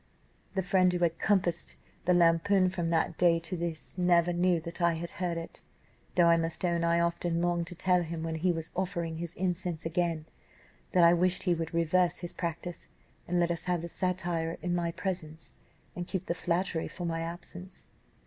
[0.55, 4.93] The friend who composed the lampoon, from that day to this never knew that I
[4.95, 5.61] had heard it;
[6.15, 9.35] though I must own I often longed to tell him, when he was offering his
[9.35, 10.25] incense again,
[10.93, 12.87] that I wished he would reverse his practice,
[13.27, 15.59] and let us have the satire in my presence,
[15.95, 17.87] and keep the flattery for my absence.